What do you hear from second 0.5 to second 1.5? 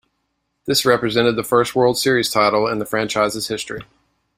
This represented the